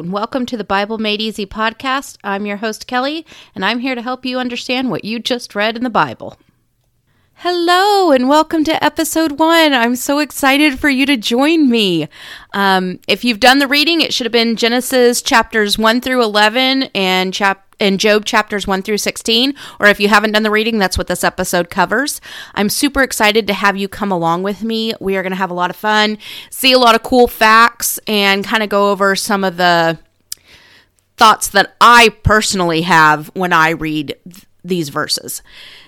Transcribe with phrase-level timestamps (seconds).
[0.00, 2.16] And welcome to the Bible Made Easy podcast.
[2.24, 5.76] I'm your host, Kelli, and I'm here to help you understand what you just read
[5.76, 6.36] in the Bible.
[7.34, 9.72] Hello, and welcome to episode one.
[9.72, 12.08] I'm so excited for you to join me.
[12.54, 16.84] Um, if you've done the reading, it should have been Genesis chapters 1 through 11
[16.94, 20.78] and chap- in Job chapters 1 through 16, or if you haven't done the reading,
[20.78, 22.20] that's what this episode covers.
[22.54, 24.94] I'm super excited to have you come along with me.
[25.00, 26.18] We are going to have a lot of fun,
[26.50, 29.98] see a lot of cool facts, and kind of go over some of the
[31.16, 35.42] thoughts that I personally have when I read th- these verses.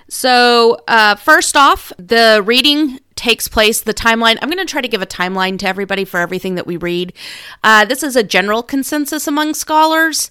[0.09, 4.39] So, uh, first off, the reading takes place, the timeline.
[4.41, 7.13] I'm going to try to give a timeline to everybody for everything that we read.
[7.65, 10.30] Uh, this is a general consensus among scholars.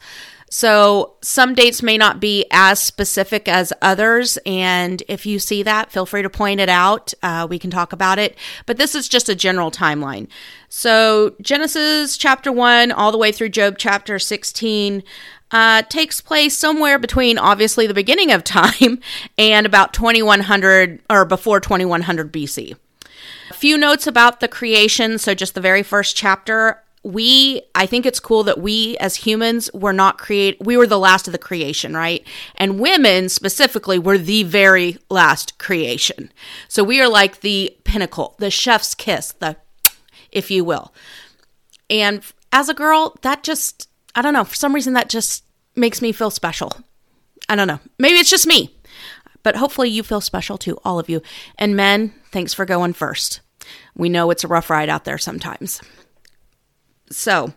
[0.50, 4.38] So some dates may not be as specific as others.
[4.46, 7.14] And if you see that, feel free to point it out.
[7.24, 8.38] Uh, we can talk about it.
[8.66, 10.28] But this is just a general timeline.
[10.70, 15.04] So Genesis chapter 1 all the way through Job chapter 16
[15.52, 19.00] uh, takes place somewhere between obviously the beginning of time
[19.38, 22.76] and about 2100 or before 2100 BC.
[23.50, 25.18] A few notes about the creation.
[25.18, 29.70] So, just the very first chapter we i think it's cool that we as humans
[29.76, 32.28] were not create we were the last of the creation right?
[32.56, 36.32] And women specifically were the very last creation.
[36.68, 39.56] So we are like the pinnacle the chef's kiss the
[40.32, 40.94] if you will.
[41.90, 45.44] And as a girl that just i don't know for some reason that just
[45.76, 46.72] makes me feel special.
[47.48, 47.80] I don't know.
[48.00, 48.76] Maybe it's just me
[49.44, 51.22] but hopefully you feel special too all of you.
[51.60, 53.42] And men thanks for going first.
[53.96, 55.82] We know it's a rough ride out there sometimes
[57.10, 57.54] so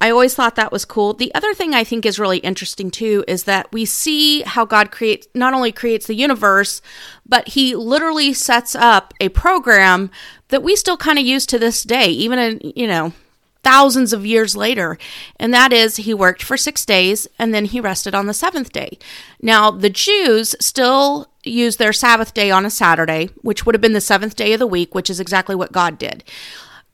[0.00, 1.12] I always thought that was cool.
[1.12, 4.90] The other thing I think is really interesting too is that we see how God
[4.90, 6.80] creates not only creates the universe,
[7.26, 10.10] but he literally sets up a program
[10.48, 13.12] that we still kind of use to this day, even in, you know,
[13.62, 14.96] thousands of years later.
[15.36, 18.72] And that is he worked for 6 days and then he rested on the 7th
[18.72, 18.98] day.
[19.42, 23.92] Now, the Jews still use their Sabbath day on a Saturday, which would have been
[23.92, 26.24] the 7th day of the week, which is exactly what God did.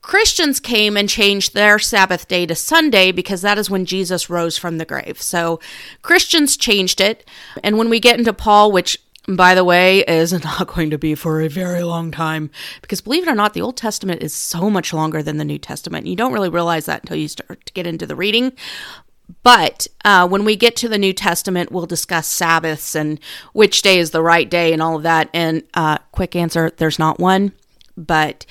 [0.07, 4.57] Christians came and changed their Sabbath day to Sunday because that is when Jesus rose
[4.57, 5.21] from the grave.
[5.21, 5.59] So
[6.01, 7.29] Christians changed it.
[7.61, 8.97] And when we get into Paul, which
[9.27, 12.49] by the way, is not going to be for a very long time
[12.81, 15.59] because believe it or not, the Old Testament is so much longer than the New
[15.59, 16.07] Testament.
[16.07, 18.53] You don't really realize that until you start to get into the reading.
[19.43, 23.19] But uh, when we get to the New Testament, we'll discuss Sabbaths and
[23.51, 25.29] which day is the right day and all of that.
[25.33, 27.51] And uh, quick answer there's not one.
[27.97, 28.45] But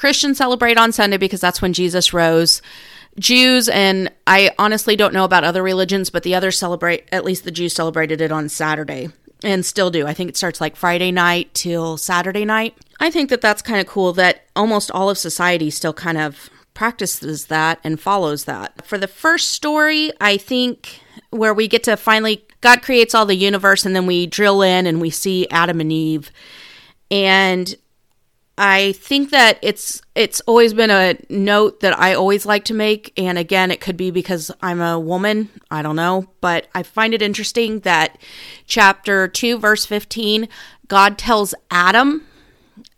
[0.00, 2.62] Christians celebrate on Sunday because that's when Jesus rose.
[3.18, 7.44] Jews, and I honestly don't know about other religions, but the others celebrate, at least
[7.44, 9.10] the Jews celebrated it on Saturday
[9.44, 10.06] and still do.
[10.06, 12.78] I think it starts like Friday night till Saturday night.
[12.98, 16.48] I think that that's kind of cool that almost all of society still kind of
[16.72, 18.86] practices that and follows that.
[18.86, 23.36] For the first story, I think where we get to finally, God creates all the
[23.36, 26.30] universe and then we drill in and we see Adam and Eve.
[27.10, 27.76] And
[28.62, 33.10] I think that it's it's always been a note that I always like to make
[33.16, 37.14] and again it could be because I'm a woman, I don't know, but I find
[37.14, 38.18] it interesting that
[38.66, 40.46] chapter 2 verse 15
[40.88, 42.26] God tells Adam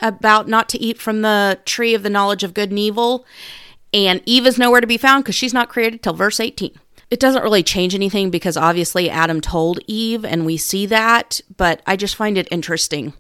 [0.01, 3.25] about not to eat from the tree of the knowledge of good and evil
[3.95, 6.73] and Eve is nowhere to be found cuz she's not created till verse 18
[7.09, 11.83] it doesn't really change anything because obviously Adam told Eve and we see that, but
[11.87, 13.13] I just find it interesting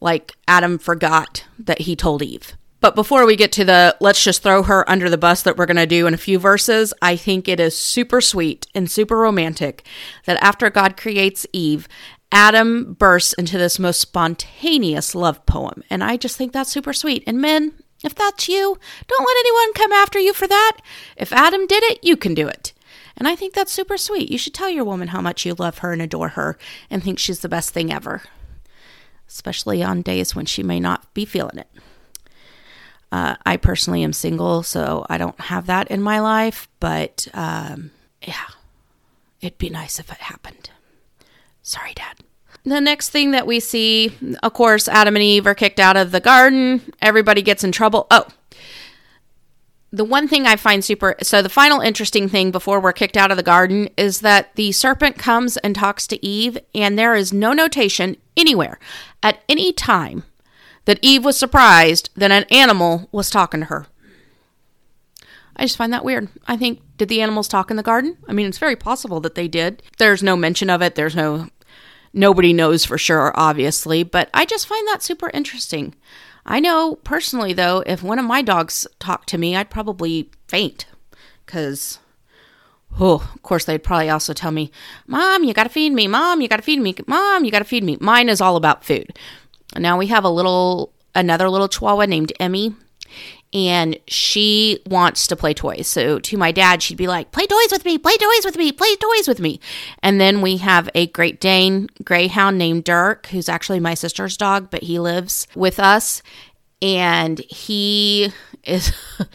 [0.00, 2.56] like Adam forgot that he told Eve.
[2.80, 5.66] But before we get to the let's just throw her under the bus that we're
[5.66, 9.16] going to do in a few verses, I think it is super sweet and super
[9.16, 9.84] romantic
[10.26, 11.88] that after God creates Eve,
[12.30, 15.82] Adam bursts into this most spontaneous love poem.
[15.90, 17.24] And I just think that's super sweet.
[17.26, 17.72] And men,
[18.04, 20.78] if that's you, don't let anyone come after you for that.
[21.16, 22.74] If Adam did it, you can do it.
[23.16, 24.30] And I think that's super sweet.
[24.30, 26.56] You should tell your woman how much you love her and adore her
[26.88, 28.22] and think she's the best thing ever
[29.28, 31.68] especially on days when she may not be feeling it.
[33.10, 37.90] Uh, I personally am single, so I don't have that in my life, but um,
[38.22, 38.48] yeah,
[39.40, 40.70] it'd be nice if it happened.
[41.62, 42.16] Sorry, Dad.
[42.64, 46.10] The next thing that we see, of course, Adam and Eve are kicked out of
[46.10, 46.92] the garden.
[47.00, 48.06] Everybody gets in trouble.
[48.10, 48.26] Oh,
[49.90, 53.30] the one thing I find super so the final interesting thing before we're kicked out
[53.30, 57.32] of the garden is that the serpent comes and talks to Eve, and there is
[57.32, 58.78] no notation anywhere
[59.22, 60.24] at any time
[60.84, 63.86] that Eve was surprised that an animal was talking to her.
[65.56, 66.28] I just find that weird.
[66.46, 68.16] I think, did the animals talk in the garden?
[68.28, 69.82] I mean, it's very possible that they did.
[69.98, 70.94] There's no mention of it.
[70.94, 71.48] There's no,
[72.12, 75.94] nobody knows for sure, obviously, but I just find that super interesting.
[76.50, 80.86] I know personally, though, if one of my dogs talked to me, I'd probably faint
[81.44, 81.98] because
[82.98, 84.72] Oh, of course, they'd probably also tell me,
[85.06, 86.08] Mom, you got to feed me.
[86.08, 86.94] Mom, you got to feed me.
[87.06, 87.96] Mom, you got to feed me.
[88.00, 89.16] Mine is all about food.
[89.76, 92.74] Now we have a little, another little chihuahua named Emmy,
[93.52, 95.88] and she wants to play toys.
[95.88, 98.72] So to my dad, she'd be like, Play toys with me, play toys with me,
[98.72, 99.60] play toys with me.
[100.02, 104.70] And then we have a Great Dane Greyhound named Dirk, who's actually my sister's dog,
[104.70, 106.22] but he lives with us.
[106.82, 108.32] And he
[108.64, 108.92] is.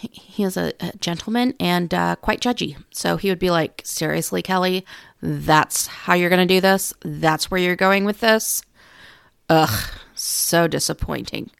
[0.00, 2.76] he is a, a gentleman and uh, quite judgy.
[2.90, 4.84] So he would be like, Seriously, Kelli,
[5.22, 6.92] that's how you're going to do this?
[7.02, 8.62] That's where you're going with this?
[9.48, 11.50] Ugh, so disappointing.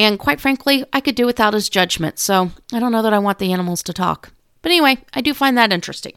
[0.00, 2.18] And quite frankly, I could do without his judgment.
[2.18, 4.32] So I don't know that I want the animals to talk.
[4.62, 6.14] But anyway, I do find that interesting.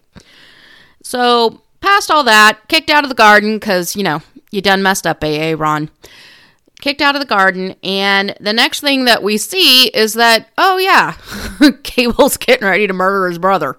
[1.02, 4.22] So, past all that, kicked out of the garden because, you know,
[4.52, 5.90] you done messed up, AA Ron
[6.80, 7.76] kicked out of the garden.
[7.82, 11.16] And the next thing that we see is that, oh, yeah,
[11.84, 13.78] Cable's getting ready to murder his brother.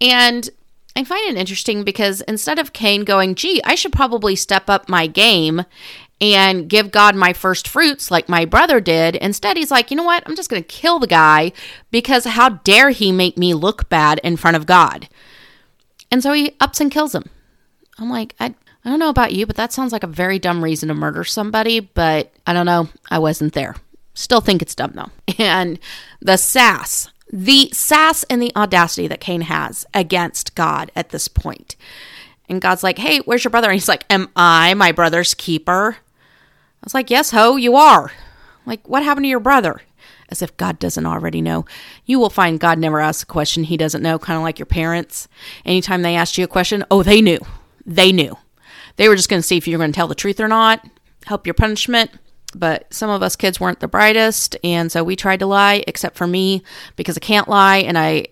[0.00, 0.48] And
[0.96, 4.88] I find it interesting because instead of Cain going, gee, I should probably step up
[4.88, 5.64] my game
[6.20, 10.04] and give God my first fruits like my brother did, instead he's like, you know
[10.04, 10.22] what?
[10.26, 11.52] I'm just going to kill the guy
[11.90, 15.08] because how dare he make me look bad in front of God?
[16.10, 17.28] And so he ups and kills him.
[17.98, 20.62] I'm like, I, I don't know about you, but that sounds like a very dumb
[20.62, 22.88] reason to murder somebody, but I don't know.
[23.10, 23.74] I wasn't there.
[24.14, 25.10] Still think it's dumb though.
[25.38, 25.80] And
[26.20, 31.74] the sass, the sass and the audacity that Cain has against God at this point.
[32.48, 33.68] And God's like, hey, where's your brother?
[33.68, 35.96] And he's like, am I my brother's keeper?
[36.84, 38.12] I was like, yes, ho, you are.
[38.66, 39.80] Like, what happened to your brother?
[40.28, 41.64] As if God doesn't already know.
[42.04, 44.66] You will find God never asks a question he doesn't know, kind of like your
[44.66, 45.26] parents.
[45.64, 47.38] Anytime they asked you a question, oh, they knew.
[47.86, 48.36] They knew.
[48.96, 50.48] They were just going to see if you were going to tell the truth or
[50.48, 50.86] not,
[51.24, 52.10] help your punishment.
[52.54, 56.18] But some of us kids weren't the brightest, and so we tried to lie, except
[56.18, 56.62] for me,
[56.96, 58.26] because I can't lie, and I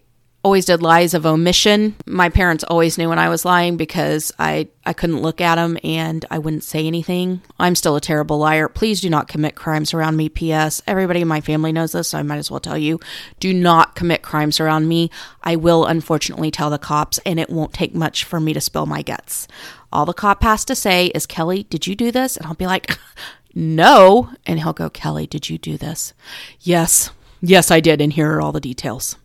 [0.44, 1.94] always did lies of omission.
[2.04, 5.78] My parents always knew when I was lying because I, I couldn't look at them
[5.84, 7.42] and I wouldn't say anything.
[7.60, 8.68] I'm still a terrible liar.
[8.68, 10.28] Please do not commit crimes around me.
[10.28, 10.82] P.S.
[10.86, 12.98] Everybody in my family knows this, so I might as well tell you
[13.38, 15.10] do not commit crimes around me.
[15.42, 18.86] I will unfortunately tell the cops, and it won't take much for me to spill
[18.86, 19.46] my guts.
[19.92, 22.36] All the cop has to say is, Kelli, did you do this?
[22.36, 22.98] And I'll be like,
[23.54, 24.30] no.
[24.46, 26.14] And he'll go, Kelli, did you do this?
[26.60, 27.10] Yes.
[27.40, 28.00] Yes, I did.
[28.00, 29.16] And here are all the details.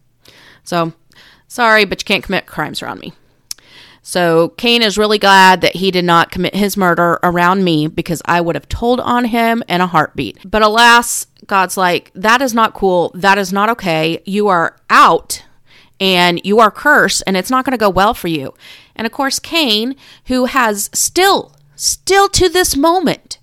[0.64, 0.94] So,
[1.48, 3.14] sorry, but you can't commit crimes around me.
[4.02, 8.22] So, Cain is really glad that he did not commit his murder around me because
[8.24, 10.50] I would have told on him in a heartbeat.
[10.50, 13.12] But alas, God's like, that is not cool.
[13.14, 14.22] That is not okay.
[14.26, 15.44] You are out
[16.00, 18.54] and you are cursed and it's not going to go well for you.
[18.96, 19.96] And of course, Cain,
[20.28, 23.40] who has still, still to this moment,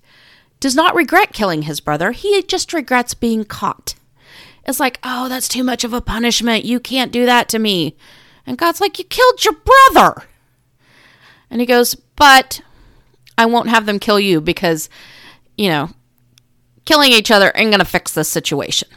[0.59, 2.11] does not regret killing his brother.
[2.11, 3.93] He just regrets being caught.
[4.65, 6.65] It's like, oh, that's too much of a punishment.
[6.65, 7.95] You can't do that to me.
[8.45, 10.23] And God's like, you killed your brother.
[11.49, 12.61] And he goes, but
[13.37, 14.89] I won't have them kill you because,
[15.57, 15.89] you know,
[16.85, 18.87] killing each other ain't going to fix this situation.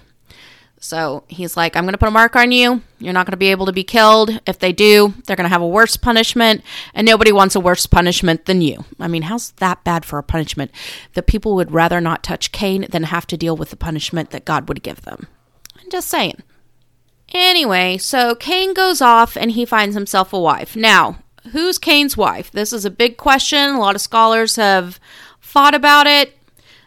[0.80, 2.82] So he's like, I'm going to put a mark on you.
[3.00, 4.40] You're not going to be able to be killed.
[4.46, 6.62] If they do, they're going to have a worse punishment,
[6.94, 8.84] and nobody wants a worse punishment than you.
[9.00, 10.70] I mean, how's that bad for a punishment?
[11.14, 14.44] That people would rather not touch Cain than have to deal with the punishment that
[14.44, 15.26] God would give them.
[15.90, 16.42] Just saying.
[17.32, 20.74] Anyway, so Cain goes off and he finds himself a wife.
[20.74, 21.18] Now,
[21.52, 22.50] who's Cain's wife?
[22.50, 23.74] This is a big question.
[23.74, 24.98] A lot of scholars have
[25.40, 26.38] fought about it.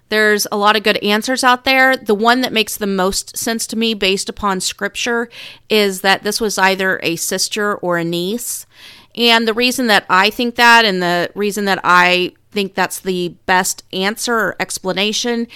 [0.09, 1.95] There's a lot of good answers out there.
[1.95, 5.29] The one that makes the most sense to me based upon scripture
[5.69, 8.65] is that this was either a sister or a niece.
[9.15, 13.29] And the reason that I think that and the reason that I think that's the
[13.45, 15.47] best answer or explanation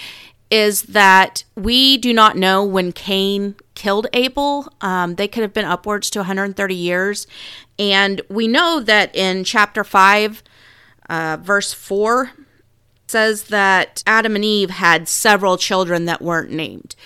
[0.50, 4.72] is that we do not know when Cain killed Abel.
[4.80, 7.26] Um, they could have been upwards to 130 years.
[7.78, 10.42] And we know that in chapter 5,
[11.08, 12.32] uh, verse 4,
[13.08, 16.96] says that Adam and Eve had several children that weren't named.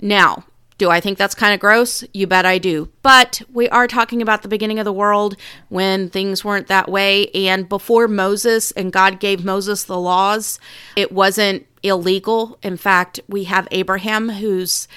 [0.00, 0.44] Now,
[0.78, 2.04] do I think that's kind of gross?
[2.14, 2.88] You bet I do.
[3.02, 5.36] But we are talking about the beginning of the world
[5.68, 7.28] when things weren't that way.
[7.30, 10.60] And before Moses and God gave Moses the laws,
[10.94, 12.58] it wasn't illegal.
[12.62, 14.88] In fact, we have Abraham, whose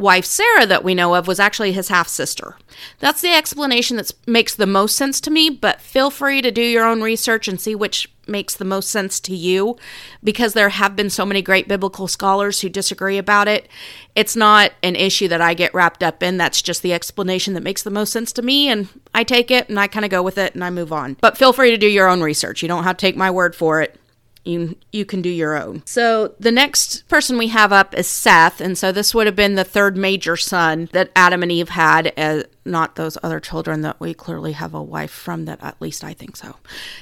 [0.00, 2.56] wife Sarah that we know of was actually his half sister.
[2.98, 6.62] That's the explanation that makes the most sense to me, but feel free to do
[6.62, 9.76] your own research and see which makes the most sense to you
[10.22, 13.68] because there have been so many great biblical scholars who disagree about it.
[14.14, 16.38] It's not an issue that I get wrapped up in.
[16.38, 19.68] That's just the explanation that makes the most sense to me and I take it
[19.68, 21.16] and I kind of go with it and I move on.
[21.20, 22.62] But feel free to do your own research.
[22.62, 24.00] You don't have to take my word for it.
[24.44, 25.82] You you can do your own.
[25.84, 29.54] So the next person we have up is Seth, and so this would have been
[29.54, 34.00] the third major son that Adam and Eve had, as not those other children that
[34.00, 35.44] we clearly have a wife from.
[35.44, 36.56] That at least I think so.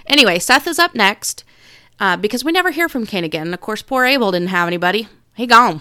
[0.06, 1.44] Anyway, Seth is up next
[2.00, 3.48] uh, because we never hear from Cain again.
[3.48, 5.08] And of course, poor Abel didn't have anybody.
[5.34, 5.80] He gone.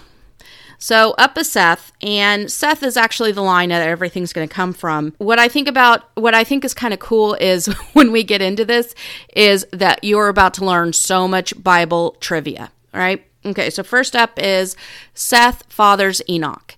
[0.78, 4.72] So up is Seth, and Seth is actually the line that everything's going to come
[4.72, 5.12] from.
[5.18, 8.40] What I think about, what I think is kind of cool is when we get
[8.40, 8.94] into this,
[9.34, 12.70] is that you're about to learn so much Bible trivia.
[12.94, 13.24] Right.
[13.44, 13.70] Okay.
[13.70, 14.76] So first up is
[15.14, 16.76] Seth fathers Enoch,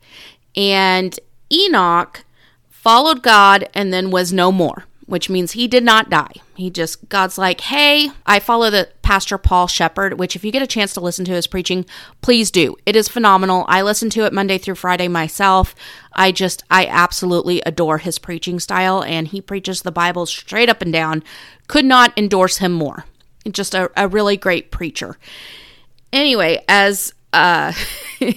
[0.57, 1.19] and
[1.53, 2.25] Enoch
[2.69, 6.33] followed God and then was no more which means he did not die.
[6.55, 10.63] He just, God's like, hey, I follow the Pastor Paul Sheppard, which if you get
[10.63, 11.85] a chance to listen to his preaching,
[12.21, 12.77] please do.
[12.87, 13.65] It is phenomenal.
[13.67, 15.75] I listen to it Monday through Friday myself.
[16.13, 20.81] I just, I absolutely adore his preaching style, and he preaches the Bible straight up
[20.81, 21.25] and down.
[21.67, 23.05] Could not endorse him more.
[23.51, 25.19] Just a, a really great preacher.
[26.13, 27.73] Anyway, as uh,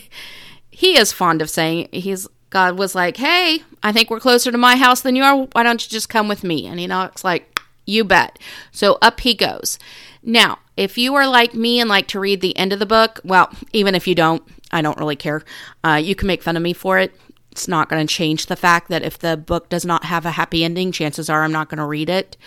[0.72, 4.58] he is fond of saying, he's God was like, Hey, I think we're closer to
[4.58, 5.48] my house than you are.
[5.54, 6.68] Why don't you just come with me?
[6.68, 8.38] And Enoch's like, You bet.
[8.72, 9.80] So up he goes.
[10.22, 13.20] Now, if you are like me and like to read the end of the book,
[13.24, 15.44] well, even if you don't, I don't really care.
[15.84, 17.14] Uh, you can make fun of me for it.
[17.52, 20.32] It's not going to change the fact that if the book does not have a
[20.32, 22.38] happy ending, chances are I'm not going to read it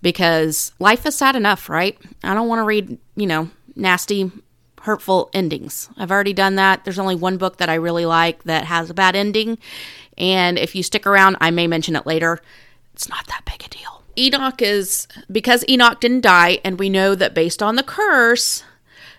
[0.00, 1.98] because life is sad enough, right?
[2.22, 4.30] I don't want to read, you know, nasty
[4.86, 5.90] hurtful endings.
[5.96, 6.84] I've already done that.
[6.84, 9.58] There's only one book that I really like that has a bad ending.
[10.16, 12.40] And if you stick around, I may mention it later.
[12.94, 14.02] It's not that big a deal.
[14.16, 18.62] Enoch is because Enoch didn't die, and we know that based on the curse,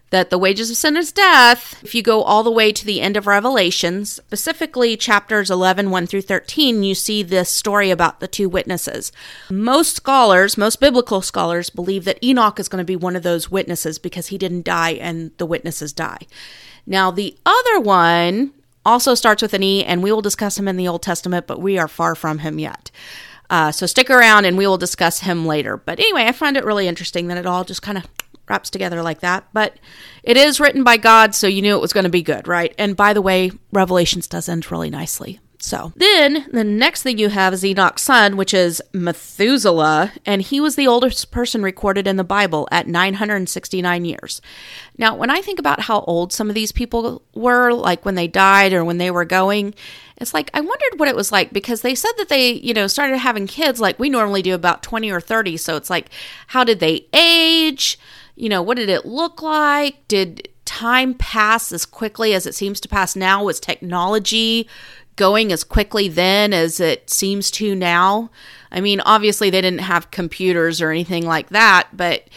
[0.10, 1.82] that the wages of sin is death.
[1.84, 6.08] If you go all the way to the end of Revelations, specifically chapters 11, 1
[6.08, 9.12] through 13, you see this story about the two witnesses.
[9.50, 13.52] Most scholars, most biblical scholars, believe that Enoch is going to be one of those
[13.52, 16.20] witnesses because he didn't die and the witnesses die.
[16.86, 18.54] Now, the other one
[18.86, 21.60] also starts with an E, and we will discuss him in the Old Testament, but
[21.60, 22.90] we are far from him yet.
[23.50, 25.78] Uh, so stick around and we will discuss him later.
[25.78, 28.17] But anyway, I find it really interesting that it all just kind of
[28.50, 29.46] wraps together like that.
[29.54, 29.78] But
[30.24, 32.74] it is written by God, so you knew it was going to be good, right?
[32.78, 35.40] And by the way, Revelations does end really nicely.
[35.60, 40.62] So then the next thing you have is Enoch's son, which is Methuselah, and he
[40.62, 44.42] was the oldest person recorded in the Bible at 969 years.
[44.98, 48.28] Now, when I think about how old some of these people were, like when they
[48.28, 49.74] died or when they were going,
[50.18, 52.88] it's like I wondered what it was like because they said that they, you know,
[52.88, 55.58] started having kids like we normally do about 20 or 30.
[55.58, 56.10] So it's like,
[56.48, 58.00] how did they age?
[58.38, 60.08] You know, what did it look like?
[60.08, 63.44] Did time pass as quickly as it seems to pass now?
[63.44, 64.70] Was technology
[65.16, 68.30] going as quickly then as it seems to now?
[68.72, 72.28] I mean, obviously they didn't have computers or anything like that, but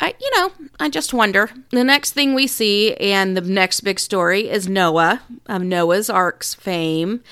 [0.00, 1.50] I, you know, I just wonder.
[1.70, 6.54] The next thing we see, and the next big story, is Noah of Noah's Ark's
[6.54, 7.22] fame.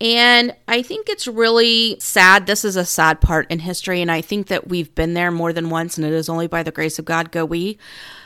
[0.00, 2.46] And I think it's really sad.
[2.46, 5.52] This is a sad part in history, and I think that we've been there more
[5.52, 7.78] than once, and it is only by the grace of God go we.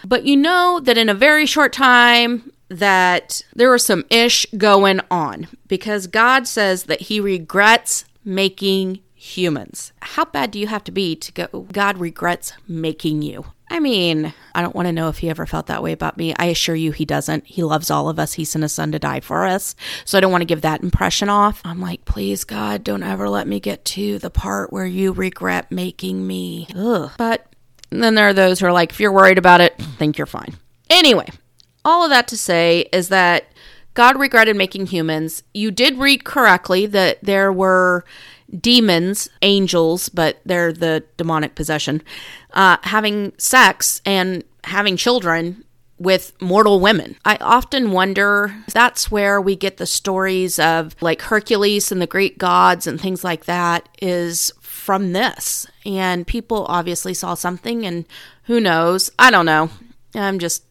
[0.05, 5.01] But you know that in a very short time, that there was some ish going
[5.11, 9.93] on because God says that He regrets making humans.
[10.01, 13.45] How bad do you have to be to go, God regrets making you?
[13.73, 16.35] I mean, I don't want to know if he ever felt that way about me.
[16.37, 17.47] I assure you he doesn't.
[17.47, 18.33] He loves all of us.
[18.33, 19.77] He sent his son to die for us.
[20.05, 21.63] So I don't want to give that impression off.
[21.65, 25.71] I'm like, please, God, don't ever let me get to the part where you regret
[25.71, 26.67] making me.
[26.77, 27.13] Ugh.
[27.17, 27.47] But
[27.91, 30.57] then there are those who are like, if you're worried about it, think you're fine.
[30.89, 31.29] Anyway,
[31.85, 33.47] all of that to say is that
[33.95, 35.45] God regretted making humans.
[35.55, 38.05] You did read correctly that there were
[38.59, 42.03] demons, angels, but they're the demonic possession,
[42.53, 45.65] uh, having sex and having children
[45.99, 47.15] with mortal women.
[47.25, 52.39] I often wonder that's where we get the stories of like Hercules and the Greek
[52.39, 55.67] gods and things like that is from this.
[55.85, 58.07] And people obviously saw something, and
[58.45, 59.11] who knows?
[59.19, 59.71] I don't know.
[60.15, 60.65] I'm just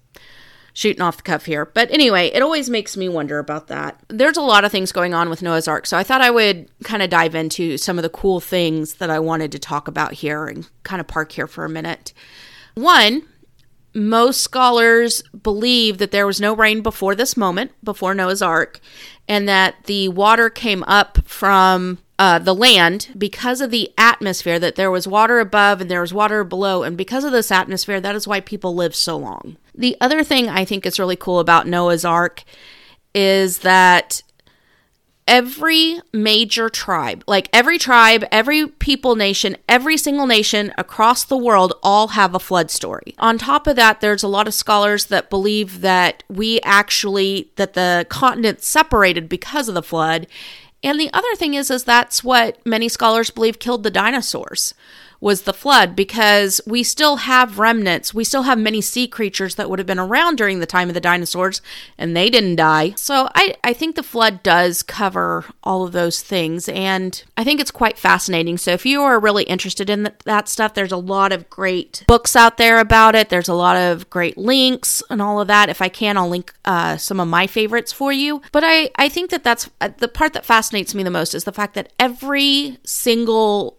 [0.80, 1.66] shooting off the cuff here.
[1.66, 4.02] But anyway, it always makes me wonder about that.
[4.08, 6.70] There's a lot of things going on with Noah's Ark, so I thought I would
[6.86, 10.14] kind of dive into some of the cool things that I wanted to talk about
[10.14, 12.14] here and kind of park here for a minute.
[12.76, 13.24] One,
[13.94, 18.80] most scholars believe that there was no rain before this moment, before Noah's Ark,
[19.28, 24.76] and that the water came up from uh, the land because of the atmosphere, that
[24.76, 26.84] there was water above and there was water below.
[26.84, 29.56] And because of this atmosphere, that is why people live so long.
[29.74, 32.44] The other thing I think is really cool about Noah's Ark
[33.16, 34.22] is that
[35.30, 41.74] every major tribe, like every tribe, every people nation, every single nation across the world
[41.84, 43.16] all have a flood story.
[43.20, 47.76] On top of that, there's a lot of scholars that believe that we actually that
[47.76, 50.28] the continent separated because of the flood.
[50.84, 54.74] And the other thing is is that's what many scholars believe killed the dinosaurs
[55.22, 58.14] was the flood because we still have remnants.
[58.14, 60.94] We still have many sea creatures that would have been around during the time of
[60.94, 61.62] the dinosaurs
[61.98, 62.92] and they didn't die.
[62.96, 67.60] So I, I think the flood does cover all of those things and I think
[67.60, 68.58] it's quite fascinating.
[68.58, 72.36] So if you are really interested in that stuff, there's a lot of great books
[72.36, 73.30] out there about it.
[73.30, 75.70] There's a lot of great links and all of that.
[75.70, 78.42] If I can, I'll link uh, some of my favorites for you.
[78.52, 81.44] But I, I think that that's uh, the part that fascinates me the most is
[81.44, 83.79] the fact that every single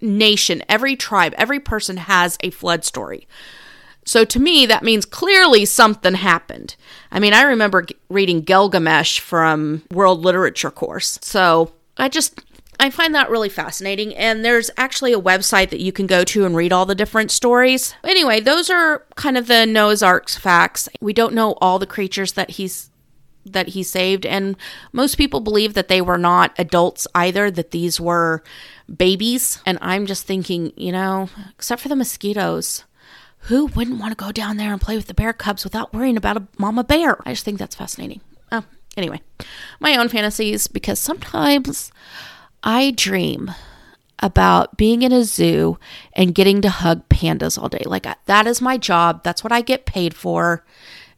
[0.00, 3.26] nation, every tribe, every person has a flood story.
[4.04, 6.76] So to me, that means clearly something happened.
[7.10, 11.18] I mean, I remember g- reading Gilgamesh from World Literature course.
[11.22, 12.40] So I just
[12.78, 14.14] I find that really fascinating.
[14.14, 17.30] And there's actually a website that you can go to and read all the different
[17.30, 17.94] stories.
[18.04, 20.88] Anyway, those are kind of the Noah's Ark facts.
[21.00, 22.90] We don't know all the creatures that he's
[23.52, 24.56] that he saved and
[24.92, 28.42] most people believe that they were not adults either that these were
[28.94, 29.60] babies.
[29.66, 32.84] And I'm just thinking, you know, except for the mosquitoes,
[33.40, 36.16] who wouldn't want to go down there and play with the bear cubs without worrying
[36.16, 37.16] about a mama bear?
[37.26, 38.20] I just think that's fascinating.
[38.50, 38.64] Oh,
[38.96, 39.20] anyway,
[39.78, 41.92] my own fantasies because sometimes
[42.62, 43.52] I dream
[44.20, 45.78] about being in a zoo
[46.14, 47.82] and getting to hug pandas all day.
[47.84, 49.22] Like that is my job.
[49.22, 50.64] That's what I get paid for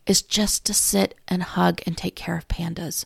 [0.08, 3.04] is just to sit and hug and take care of pandas.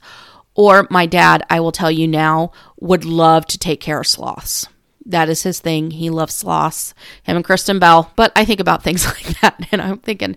[0.54, 4.66] Or my dad, I will tell you now, would love to take care of sloths.
[5.04, 5.90] That is his thing.
[5.92, 8.12] He loves sloths, him and Kristen Bell.
[8.16, 10.36] But I think about things like that, and I'm thinking,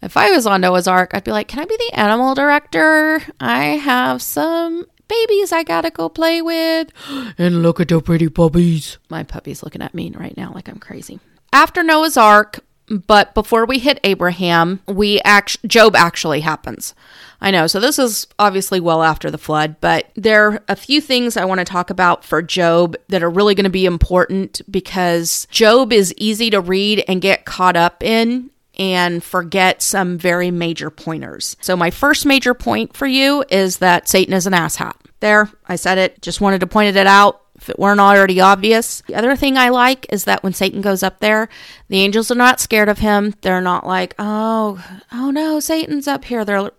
[0.00, 3.20] if I was on Noah's Ark, I'd be like, can I be the animal director?
[3.40, 6.92] I have some babies I gotta go play with.
[7.38, 8.98] And look at the pretty puppies.
[9.08, 11.18] My puppy's looking at me right now like I'm crazy.
[11.52, 16.94] After Noah's Ark, but before we hit Abraham, we act- Job actually happens.
[17.40, 17.66] I know.
[17.66, 21.44] So this is obviously well after the flood, but there are a few things I
[21.44, 25.92] want to talk about for Job that are really going to be important because Job
[25.92, 31.56] is easy to read and get caught up in and forget some very major pointers.
[31.60, 34.94] So my first major point for you is that Satan is an asshat.
[35.20, 39.02] There, I said it, just wanted to point it out if it weren't already obvious.
[39.06, 41.48] The other thing I like is that when Satan goes up there,
[41.88, 43.34] the angels are not scared of him.
[43.42, 46.44] They're not like, oh, oh no, Satan's up here.
[46.44, 46.70] They're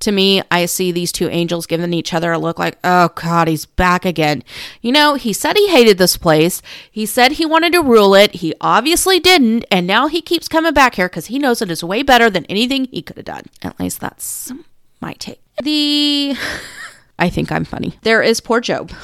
[0.00, 3.48] to me, I see these two angels giving each other a look like, oh God,
[3.48, 4.42] he's back again.
[4.80, 6.60] You know, he said he hated this place.
[6.90, 8.36] He said he wanted to rule it.
[8.36, 9.64] He obviously didn't.
[9.70, 12.44] And now he keeps coming back here because he knows it is way better than
[12.46, 13.44] anything he could have done.
[13.62, 14.52] At least that's
[15.00, 15.40] my take.
[15.62, 16.36] The.
[17.18, 17.94] I think I'm funny.
[18.02, 18.90] There is poor Job.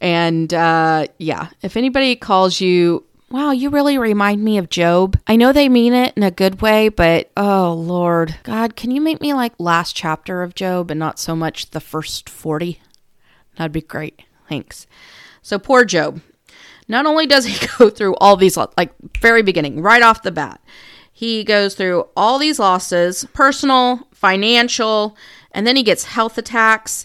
[0.00, 3.04] and uh, yeah, if anybody calls you
[3.34, 5.18] Wow, you really remind me of Job.
[5.26, 9.00] I know they mean it in a good way, but oh Lord, God, can you
[9.00, 12.80] make me like last chapter of Job and not so much the first 40?
[13.56, 14.22] That'd be great.
[14.48, 14.86] Thanks.
[15.42, 16.20] So poor Job.
[16.86, 20.60] Not only does he go through all these, like, very beginning, right off the bat,
[21.12, 25.16] he goes through all these losses personal, financial,
[25.50, 27.04] and then he gets health attacks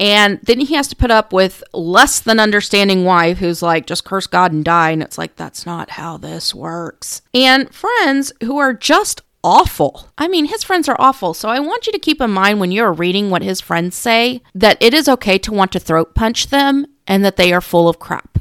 [0.00, 4.02] and then he has to put up with less than understanding wife who's like, just
[4.02, 4.92] curse God and die.
[4.92, 7.20] And it's like, that's not how this works.
[7.34, 10.08] And friends who are just awful.
[10.16, 11.34] I mean, his friends are awful.
[11.34, 14.40] So I want you to keep in mind when you're reading what his friends say
[14.54, 17.86] that it is okay to want to throat punch them and that they are full
[17.86, 18.38] of crap.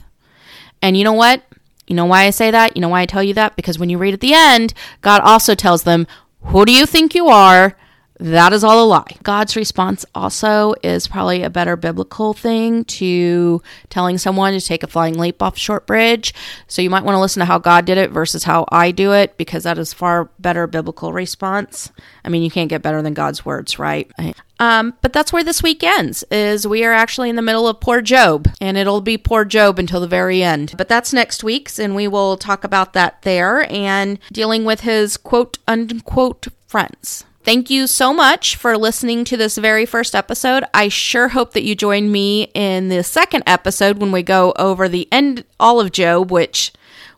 [0.81, 1.43] And you know what?
[1.87, 2.77] You know why I say that?
[2.77, 3.57] You know why I tell you that?
[3.57, 6.07] Because when you read at the end, God also tells them,
[6.43, 7.75] Who do you think you are?
[8.19, 9.15] That is all a lie.
[9.23, 14.87] God's response also is probably a better biblical thing to telling someone to take a
[14.87, 16.33] flying leap off short bridge.
[16.67, 19.13] So you might want to listen to how God did it versus how I do
[19.13, 21.93] it because that is far better biblical response.
[22.25, 24.11] I mean, you can't get better than God's words, right?
[24.59, 26.25] Um, but that's where this week ends.
[26.29, 29.79] Is we are actually in the middle of poor Job, and it'll be poor Job
[29.79, 30.73] until the very end.
[30.77, 35.15] But that's next week's, and we will talk about that there and dealing with his
[35.15, 37.23] quote unquote friends.
[37.41, 40.65] Thank you so much for listening to this very first episode.
[40.73, 44.89] I sure hope that you join me in the second episode when we go over
[44.89, 46.73] the end all of Job, which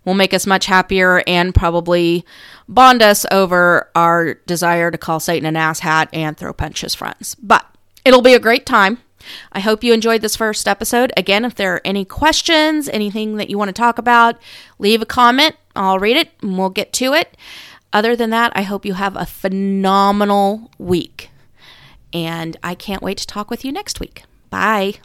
[0.05, 2.23] will make us much happier and probably
[2.67, 7.35] bond us over our desire to call Satan an asshat and throw punch his friends.
[7.35, 7.65] But
[8.05, 8.99] it'll be a great time.
[9.51, 11.11] I hope you enjoyed this first episode.
[11.17, 14.39] Again, if there are any questions, anything that you want to talk about,
[14.79, 15.55] leave a comment.
[15.75, 17.37] I'll read it and we'll get to it.
[17.93, 21.29] Other than that, I hope you have a phenomenal week.
[22.13, 24.23] And I can't wait to talk with you next week.
[24.49, 24.95] Bye.